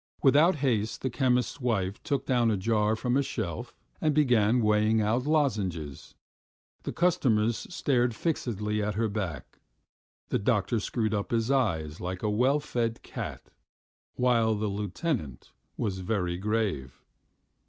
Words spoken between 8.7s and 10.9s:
at her back; the doctor